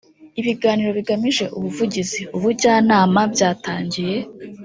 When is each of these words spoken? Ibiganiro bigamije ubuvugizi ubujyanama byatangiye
Ibiganiro 0.39 0.89
bigamije 0.97 1.45
ubuvugizi 1.57 2.21
ubujyanama 2.35 3.21
byatangiye 3.33 4.17